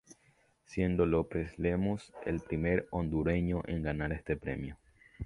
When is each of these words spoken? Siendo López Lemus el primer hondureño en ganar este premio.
Siendo 0.65 1.05
López 1.05 1.59
Lemus 1.59 2.11
el 2.25 2.39
primer 2.39 2.87
hondureño 2.89 3.61
en 3.67 3.83
ganar 3.83 4.11
este 4.11 4.35
premio. 4.35 4.79